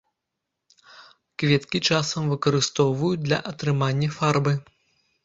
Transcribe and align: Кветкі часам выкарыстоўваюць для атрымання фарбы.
Кветкі 1.43 1.81
часам 1.89 2.23
выкарыстоўваюць 2.31 3.21
для 3.27 3.39
атрымання 3.51 4.09
фарбы. 4.17 4.57